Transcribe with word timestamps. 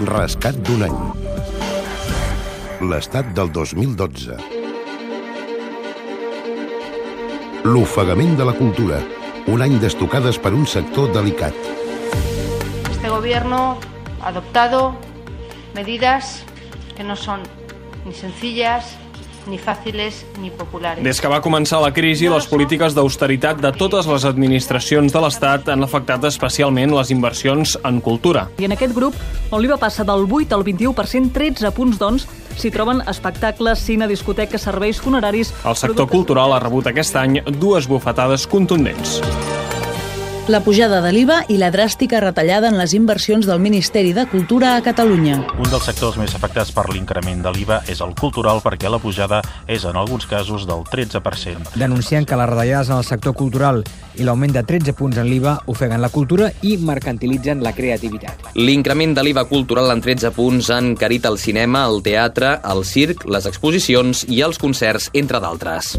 Rescat 0.00 0.56
d'un 0.64 0.80
any. 0.86 1.00
L'estat 2.88 3.26
del 3.36 3.50
2012. 3.52 4.32
L'ofegament 7.68 8.32
de 8.38 8.46
la 8.48 8.54
cultura. 8.56 9.02
Un 9.52 9.60
any 9.60 9.76
d'estocades 9.82 10.38
per 10.40 10.54
un 10.56 10.64
sector 10.64 11.12
delicat. 11.12 11.52
Este 12.88 13.10
gobierno 13.10 13.76
ha 14.22 14.28
adoptado 14.28 14.94
medidas 15.74 16.46
que 16.96 17.04
no 17.04 17.14
son 17.14 17.44
ni 18.06 18.14
sencillas 18.14 18.96
ni 19.48 19.58
fàciles 19.58 20.24
ni 20.40 20.50
populares. 20.50 21.02
Des 21.04 21.20
que 21.20 21.30
va 21.30 21.40
començar 21.44 21.80
la 21.82 21.92
crisi, 21.94 22.28
les 22.28 22.46
polítiques 22.50 22.96
d'austeritat 22.96 23.60
de 23.62 23.72
totes 23.76 24.08
les 24.10 24.26
administracions 24.28 25.12
de 25.12 25.22
l'Estat 25.22 25.70
han 25.72 25.86
afectat 25.86 26.24
especialment 26.28 26.94
les 26.96 27.12
inversions 27.14 27.76
en 27.84 28.00
cultura. 28.00 28.48
I 28.58 28.68
en 28.68 28.76
aquest 28.76 28.94
grup, 28.96 29.16
on 29.50 29.62
l'IVA 29.62 29.78
passa 29.80 30.04
del 30.04 30.26
8 30.26 30.56
al 30.56 30.66
21%, 30.66 31.32
13 31.32 31.72
punts, 31.76 32.00
doncs, 32.00 32.26
s'hi 32.58 32.72
troben 32.74 33.02
espectacles, 33.08 33.86
cine, 33.86 34.08
discoteques, 34.10 34.62
serveis 34.68 35.00
funeraris... 35.00 35.54
El 35.64 35.78
sector 35.78 36.10
cultural 36.10 36.52
ha 36.52 36.60
rebut 36.60 36.90
aquest 36.90 37.16
any 37.20 37.40
dues 37.60 37.88
bufetades 37.88 38.46
contundents. 38.50 39.20
La 40.50 40.64
pujada 40.64 40.98
de 40.98 41.12
l'IVA 41.14 41.36
i 41.54 41.60
la 41.60 41.68
dràstica 41.70 42.18
retallada 42.18 42.66
en 42.72 42.74
les 42.74 42.90
inversions 42.96 43.46
del 43.46 43.60
Ministeri 43.62 44.10
de 44.10 44.24
Cultura 44.26 44.72
a 44.74 44.80
Catalunya. 44.82 45.36
Un 45.62 45.68
dels 45.70 45.84
sectors 45.86 46.16
més 46.18 46.32
afectats 46.34 46.72
per 46.74 46.88
l'increment 46.90 47.44
de 47.44 47.52
l'IVA 47.54 47.76
és 47.86 48.00
el 48.02 48.16
cultural 48.18 48.58
perquè 48.64 48.90
la 48.90 48.98
pujada 48.98 49.38
és 49.70 49.84
en 49.86 49.94
alguns 49.94 50.26
casos 50.26 50.64
del 50.66 50.82
13%. 50.90 51.76
Denuncien 51.78 52.26
que 52.26 52.34
les 52.40 52.50
retallades 52.50 52.90
en 52.90 52.96
el 52.96 53.06
sector 53.06 53.36
cultural 53.38 53.84
i 54.18 54.26
l'augment 54.26 54.56
de 54.56 54.64
13 54.66 54.96
punts 54.98 55.22
en 55.22 55.30
l'IVA 55.30 55.54
ofeguen 55.70 56.02
la 56.02 56.10
cultura 56.10 56.50
i 56.66 56.74
mercantilitzen 56.82 57.62
la 57.62 57.70
creativitat. 57.70 58.50
L'increment 58.58 59.14
de 59.14 59.22
l'IVA 59.22 59.46
cultural 59.46 59.94
en 59.94 60.02
13 60.02 60.34
punts 60.34 60.72
han 60.74 60.96
encarit 60.96 61.30
el 61.30 61.38
cinema, 61.38 61.86
el 61.86 62.02
teatre, 62.02 62.56
el 62.74 62.82
circ, 62.82 63.22
les 63.30 63.46
exposicions 63.46 64.26
i 64.26 64.42
els 64.42 64.58
concerts, 64.58 65.12
entre 65.14 65.38
d'altres. 65.38 65.94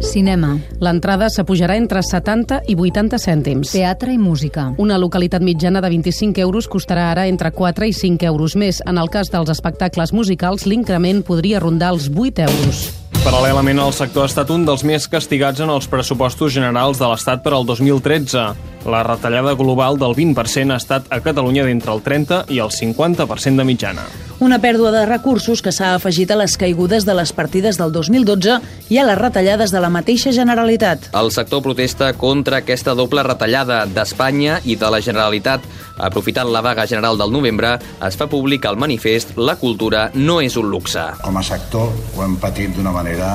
Cinema. 0.00 0.56
L'entrada 0.80 1.28
s'apujarà 1.32 1.76
entre 1.76 2.02
70 2.02 2.62
i 2.68 2.76
80 2.76 3.18
cèntims. 3.22 3.72
Teatre 3.72 4.12
i 4.12 4.18
música. 4.18 4.68
Una 4.82 4.98
localitat 4.98 5.42
mitjana 5.42 5.80
de 5.80 5.90
25 5.92 6.40
euros 6.40 6.68
costarà 6.68 7.10
ara 7.12 7.26
entre 7.26 7.50
4 7.50 7.88
i 7.88 7.92
5 7.92 8.26
euros 8.26 8.56
més. 8.56 8.82
En 8.86 8.98
el 8.98 9.10
cas 9.10 9.32
dels 9.32 9.50
espectacles 9.50 10.12
musicals, 10.12 10.66
l'increment 10.66 11.22
podria 11.24 11.60
rondar 11.60 11.94
els 11.94 12.10
8 12.12 12.46
euros. 12.46 12.86
Paral·lelament, 13.26 13.80
el 13.82 13.90
sector 13.90 14.22
ha 14.22 14.30
estat 14.30 14.50
un 14.54 14.62
dels 14.62 14.84
més 14.86 15.08
castigats 15.10 15.58
en 15.58 15.72
els 15.74 15.88
pressupostos 15.90 16.52
generals 16.54 17.00
de 17.00 17.08
l'Estat 17.10 17.42
per 17.42 17.56
al 17.56 17.66
2013. 17.66 18.44
La 18.86 19.00
retallada 19.02 19.56
global 19.58 19.98
del 19.98 20.14
20% 20.14 20.70
ha 20.70 20.78
estat 20.78 21.08
a 21.10 21.18
Catalunya 21.24 21.64
d'entre 21.66 21.90
el 21.90 22.04
30 22.06 22.44
i 22.54 22.60
el 22.62 22.70
50% 22.70 23.58
de 23.58 23.66
mitjana. 23.66 24.04
Una 24.36 24.58
pèrdua 24.60 24.90
de 24.92 25.06
recursos 25.08 25.62
que 25.64 25.72
s'ha 25.72 25.94
afegit 25.96 26.28
a 26.28 26.36
les 26.36 26.58
caigudes 26.60 27.06
de 27.08 27.14
les 27.16 27.30
partides 27.32 27.78
del 27.80 27.88
2012 27.94 28.58
i 28.92 28.98
a 29.00 29.06
les 29.08 29.16
retallades 29.16 29.72
de 29.72 29.80
la 29.80 29.88
mateixa 29.88 30.28
Generalitat. 30.36 31.06
El 31.16 31.30
sector 31.32 31.62
protesta 31.64 32.10
contra 32.12 32.58
aquesta 32.60 32.92
doble 32.92 33.24
retallada 33.24 33.86
d'Espanya 33.88 34.58
i 34.68 34.76
de 34.76 34.90
la 34.92 35.00
Generalitat. 35.00 35.64
Aprofitant 35.96 36.52
la 36.52 36.60
vaga 36.60 36.84
general 36.84 37.16
del 37.16 37.32
novembre, 37.32 37.78
es 38.04 38.20
fa 38.20 38.28
públic 38.28 38.68
el 38.68 38.76
manifest 38.76 39.32
La 39.40 39.56
cultura 39.56 40.10
no 40.12 40.42
és 40.44 40.60
un 40.60 40.68
luxe. 40.68 41.06
Com 41.24 41.40
a 41.40 41.44
sector 41.46 41.88
ho 41.88 42.26
hem 42.26 42.36
patit 42.36 42.76
d'una 42.76 42.92
manera 42.92 43.30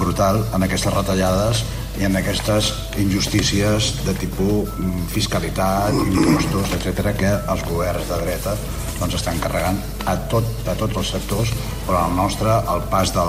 brutal 0.00 0.42
en 0.56 0.66
aquestes 0.66 0.94
retallades 0.94 1.64
i 2.00 2.06
en 2.08 2.16
aquestes 2.16 2.72
injustícies 2.98 3.92
de 4.06 4.14
tipus 4.16 4.70
fiscalitat, 5.12 5.96
impostos, 6.06 6.72
etc 6.78 7.12
que 7.18 7.32
els 7.52 7.66
governs 7.68 8.08
de 8.08 8.22
dreta 8.24 8.56
doncs 9.00 9.16
estan 9.16 9.38
carregant 9.40 9.78
a, 10.08 10.16
tot, 10.32 10.44
a 10.68 10.74
tots 10.76 10.98
els 11.00 11.12
sectors, 11.14 11.52
però 11.86 12.04
el 12.06 12.16
nostre, 12.16 12.52
el 12.72 12.84
pas 12.92 13.12
de 13.14 13.24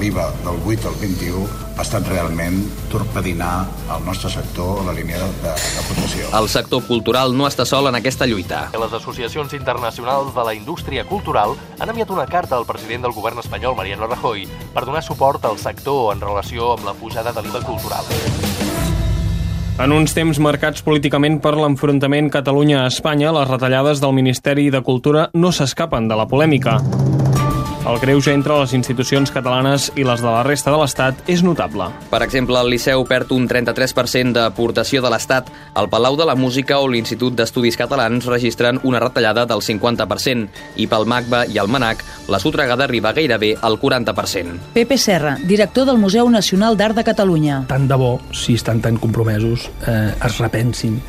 l'IVA 0.00 0.30
de 0.38 0.48
del 0.48 0.64
8 0.72 0.88
al 0.88 0.96
21 1.00 1.44
ha 1.72 1.84
estat 1.84 2.06
realment 2.08 2.58
torpedinar 2.92 3.66
el 3.94 4.04
nostre 4.04 4.30
sector 4.32 4.82
a 4.82 4.86
la 4.88 4.94
línia 4.96 5.18
de, 5.20 5.28
de, 5.44 5.52
de 5.52 5.84
protecció. 5.88 6.28
El 6.36 6.48
sector 6.52 6.82
cultural 6.88 7.36
no 7.36 7.46
està 7.48 7.64
sol 7.68 7.88
en 7.88 7.96
aquesta 7.96 8.28
lluita. 8.28 8.66
Les 8.76 8.96
associacions 8.98 9.54
internacionals 9.56 10.34
de 10.36 10.44
la 10.44 10.54
indústria 10.56 11.04
cultural 11.08 11.56
han 11.78 11.92
enviat 11.92 12.12
una 12.12 12.26
carta 12.28 12.58
al 12.58 12.68
president 12.68 13.06
del 13.06 13.16
govern 13.16 13.40
espanyol, 13.40 13.76
Mariano 13.78 14.08
Rajoy, 14.08 14.44
per 14.74 14.84
donar 14.84 15.04
suport 15.04 15.44
al 15.48 15.58
sector 15.60 16.01
en 16.10 16.20
relació 16.24 16.72
amb 16.74 16.88
la 16.90 16.96
pujada 16.98 17.30
de 17.30 17.46
l'IVA 17.46 17.62
cultural. 17.68 18.10
En 19.82 19.94
uns 19.94 20.12
temps 20.12 20.36
marcats 20.42 20.82
políticament 20.84 21.38
per 21.40 21.54
l'enfrontament 21.56 22.28
Catalunya-Espanya, 22.34 23.32
les 23.38 23.48
retallades 23.48 24.02
del 24.02 24.12
Ministeri 24.18 24.68
de 24.74 24.82
Cultura 24.84 25.30
no 25.32 25.54
s'escapen 25.54 26.10
de 26.10 26.18
la 26.18 26.28
polèmica. 26.28 26.80
El 27.82 27.98
greuge 27.98 28.30
entre 28.30 28.54
les 28.60 28.72
institucions 28.76 29.32
catalanes 29.34 29.88
i 29.98 30.04
les 30.06 30.20
de 30.22 30.28
la 30.30 30.44
resta 30.46 30.70
de 30.70 30.78
l'Estat 30.78 31.24
és 31.32 31.40
notable. 31.42 31.88
Per 32.12 32.20
exemple, 32.22 32.54
el 32.62 32.70
Liceu 32.70 33.02
perd 33.10 33.32
un 33.34 33.48
33% 33.50 34.36
d'aportació 34.36 35.02
de 35.02 35.10
l'Estat, 35.10 35.50
el 35.74 35.88
Palau 35.90 36.14
de 36.14 36.28
la 36.28 36.36
Música 36.38 36.78
o 36.78 36.86
l'Institut 36.86 37.34
d'Estudis 37.34 37.80
Catalans 37.80 38.30
registren 38.30 38.78
una 38.86 39.02
retallada 39.02 39.48
del 39.50 39.66
50% 39.66 40.78
i 40.78 40.86
pel 40.86 41.08
MACBA 41.10 41.42
i 41.50 41.58
el 41.58 41.74
MANAC 41.74 42.06
la 42.30 42.38
sotregada 42.38 42.86
arriba 42.86 43.16
gairebé 43.18 43.56
al 43.60 43.80
40%. 43.82 44.72
Pepe 44.78 44.96
Serra, 44.96 45.34
director 45.42 45.90
del 45.90 45.98
Museu 45.98 46.30
Nacional 46.30 46.78
d'Art 46.78 47.02
de 47.02 47.08
Catalunya. 47.10 47.64
Tant 47.66 47.90
de 47.90 47.98
bo, 47.98 48.20
si 48.30 48.54
estan 48.54 48.78
tan 48.80 48.94
compromesos, 48.94 49.72
eh, 49.88 50.14
es 50.14 50.38
repensin 50.38 51.00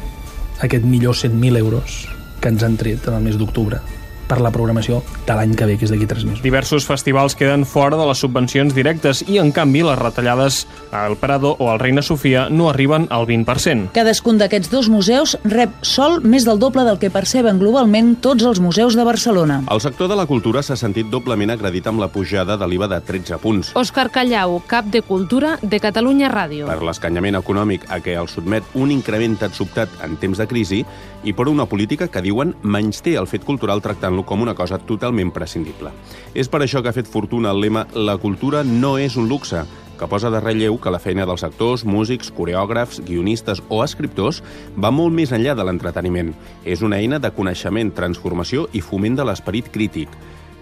aquest 0.65 0.89
millor 0.89 1.13
100.000 1.13 1.67
euros 1.67 2.07
que 2.41 2.49
ens 2.49 2.63
han 2.65 2.81
tret 2.81 3.05
en 3.05 3.21
el 3.21 3.29
mes 3.29 3.37
d'octubre 3.37 3.85
per 4.33 4.41
la 4.41 4.49
programació 4.53 5.03
de 5.27 5.35
l'any 5.37 5.53
que 5.53 5.67
ve, 5.69 5.77
que 5.77 5.85
és 5.85 5.93
d'aquí 5.93 6.07
3 6.09 6.25
mesos. 6.25 6.41
Diversos 6.45 6.87
festivals 6.89 7.37
queden 7.37 7.67
fora 7.69 7.99
de 7.99 8.07
les 8.09 8.21
subvencions 8.23 8.73
directes 8.73 9.21
i, 9.27 9.37
en 9.37 9.51
canvi, 9.53 9.83
les 9.85 9.99
retallades 9.99 10.63
al 10.91 11.17
Prado 11.21 11.53
o 11.59 11.69
al 11.69 11.79
Reina 11.81 12.01
Sofia 12.01 12.47
no 12.49 12.69
arriben 12.71 13.05
al 13.13 13.27
20%. 13.29 13.91
Cadascun 13.93 14.41
d'aquests 14.41 14.71
dos 14.73 14.89
museus 14.89 15.35
rep 15.45 15.75
sol 15.85 16.21
més 16.25 16.47
del 16.47 16.57
doble 16.61 16.85
del 16.87 16.97
que 17.01 17.11
perceben 17.13 17.61
globalment 17.61 18.15
tots 18.25 18.45
els 18.49 18.61
museus 18.63 18.97
de 18.97 19.05
Barcelona. 19.05 19.61
El 19.69 19.83
sector 19.83 20.09
de 20.09 20.17
la 20.17 20.25
cultura 20.25 20.63
s'ha 20.65 20.77
sentit 20.79 21.11
doblement 21.13 21.53
agredit 21.53 21.91
amb 21.91 22.01
la 22.01 22.09
pujada 22.09 22.57
de 22.57 22.67
l'IVA 22.67 22.89
de 22.89 23.01
13 23.05 23.37
punts. 23.43 23.73
Òscar 23.77 24.09
Callau, 24.13 24.59
cap 24.67 24.89
de 24.89 25.03
Cultura 25.05 25.57
de 25.61 25.79
Catalunya 25.83 26.31
Ràdio. 26.33 26.67
Per 26.71 26.81
l'escanyament 26.81 27.37
econòmic 27.37 27.85
a 27.93 28.01
què 28.01 28.17
el 28.17 28.31
sotmet 28.31 28.65
un 28.73 28.91
increment 28.95 29.37
tan 29.37 29.53
sobtat 29.53 29.93
en 30.01 30.17
temps 30.17 30.41
de 30.41 30.49
crisi 30.49 30.83
i 31.23 31.31
per 31.33 31.47
una 31.47 31.67
política 31.69 32.09
que 32.11 32.21
diuen 32.23 32.55
menysté 32.63 33.15
el 33.19 33.29
fet 33.31 33.45
cultural 33.47 33.81
tractant-lo 33.83 34.22
com 34.25 34.41
una 34.41 34.55
cosa 34.55 34.79
totalment 34.79 35.31
prescindible. 35.31 35.91
És 36.33 36.49
per 36.49 36.63
això 36.63 36.81
que 36.81 36.89
ha 36.91 36.95
fet 36.95 37.09
fortuna 37.09 37.51
el 37.51 37.61
lema 37.61 37.87
«La 37.93 38.17
cultura 38.17 38.63
no 38.63 38.97
és 38.97 39.17
un 39.17 39.29
luxe», 39.29 39.63
que 39.99 40.07
posa 40.09 40.31
de 40.33 40.39
relleu 40.41 40.79
que 40.81 40.91
la 40.91 40.99
feina 40.99 41.25
dels 41.29 41.45
actors, 41.45 41.85
músics, 41.85 42.31
coreògrafs, 42.33 42.99
guionistes 43.05 43.61
o 43.69 43.83
escriptors 43.85 44.41
va 44.75 44.91
molt 44.91 45.13
més 45.15 45.31
enllà 45.31 45.53
de 45.55 45.63
l'entreteniment. 45.63 46.33
És 46.65 46.81
una 46.81 46.97
eina 46.99 47.19
de 47.23 47.31
coneixement, 47.31 47.93
transformació 47.93 48.65
i 48.73 48.81
foment 48.81 49.15
de 49.15 49.27
l'esperit 49.27 49.69
crític. 49.71 50.09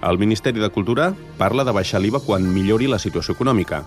El 0.04 0.20
Ministeri 0.22 0.60
de 0.60 0.70
Cultura 0.70 1.12
parla 1.38 1.64
de 1.64 1.74
baixar 1.74 2.02
l'IVA 2.02 2.22
quan 2.26 2.46
millori 2.54 2.90
la 2.92 3.00
situació 3.00 3.36
econòmica. 3.38 3.84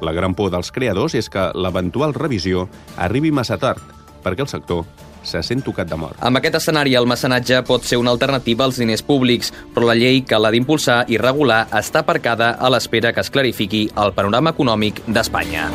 La 0.00 0.12
gran 0.12 0.34
por 0.34 0.50
dels 0.52 0.70
creadors 0.72 1.14
és 1.14 1.28
que 1.30 1.50
l'eventual 1.54 2.14
revisió 2.14 2.68
arribi 2.96 3.32
massa 3.32 3.58
tard, 3.58 3.82
perquè 4.24 4.44
el 4.44 4.50
sector 4.50 4.84
se 5.24 5.42
sent 5.42 5.64
tocat 5.64 5.90
de 5.90 5.98
mort. 5.98 6.20
Amb 6.20 6.38
aquest 6.38 6.60
escenari, 6.60 6.94
el 6.94 7.08
mecenatge 7.10 7.62
pot 7.66 7.84
ser 7.84 7.98
una 8.00 8.14
alternativa 8.14 8.64
als 8.64 8.78
diners 8.80 9.02
públics, 9.02 9.52
però 9.74 9.90
la 9.90 9.98
llei 9.98 10.22
que 10.22 10.38
l'ha 10.38 10.52
d'impulsar 10.54 11.04
i 11.08 11.20
regular 11.20 11.64
està 11.72 12.04
aparcada 12.04 12.54
a 12.54 12.70
l'espera 12.70 13.12
que 13.12 13.24
es 13.24 13.32
clarifiqui 13.34 13.88
el 13.96 14.14
panorama 14.14 14.54
econòmic 14.54 15.02
d'Espanya. 15.08 15.70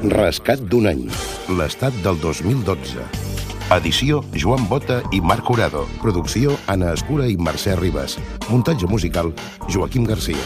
Rescat 0.00 0.62
d'un 0.72 0.86
any. 0.88 1.02
L'estat 1.58 1.92
del 2.00 2.16
2012. 2.22 3.04
Edició 3.76 4.22
Joan 4.32 4.64
Bota 4.66 5.02
i 5.12 5.20
Marc 5.20 5.50
Urado. 5.52 5.84
Producció 6.00 6.56
Anna 6.72 6.94
Escura 6.96 7.28
i 7.28 7.36
Mercè 7.36 7.76
Ribas. 7.76 8.16
Muntatge 8.48 8.88
musical 8.88 9.34
Joaquim 9.68 10.08
Garcia. 10.08 10.40